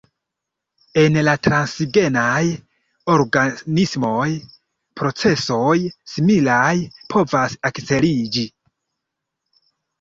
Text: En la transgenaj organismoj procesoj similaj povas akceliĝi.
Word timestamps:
En 1.01 1.17
la 1.27 1.35
transgenaj 1.47 2.39
organismoj 3.17 4.25
procesoj 5.03 5.77
similaj 6.17 6.75
povas 7.15 7.61
akceliĝi. 7.73 8.51